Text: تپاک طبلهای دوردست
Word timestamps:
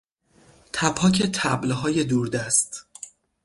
تپاک 0.73 1.25
طبلهای 1.33 2.03
دوردست 2.03 2.85